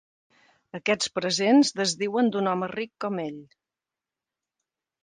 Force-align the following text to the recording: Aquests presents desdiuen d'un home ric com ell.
Aquests 0.79 1.11
presents 1.17 1.71
desdiuen 1.81 2.33
d'un 2.37 2.51
home 2.55 2.73
ric 2.75 2.93
com 3.07 3.25
ell. 3.27 3.39